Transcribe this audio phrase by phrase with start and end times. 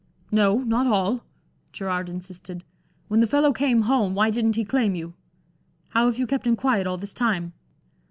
[0.31, 1.23] "No, not all."
[1.71, 2.63] Gerard insisted.
[3.07, 5.13] "When the fellow came home, why didn't he claim you?
[5.89, 7.53] How have you kept him quiet, all this time?"